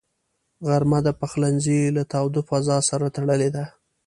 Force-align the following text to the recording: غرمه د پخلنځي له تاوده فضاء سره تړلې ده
غرمه 0.67 0.99
د 1.03 1.09
پخلنځي 1.19 1.79
له 1.95 2.03
تاوده 2.13 2.41
فضاء 2.49 2.81
سره 2.89 3.07
تړلې 3.15 3.49
ده 3.55 3.63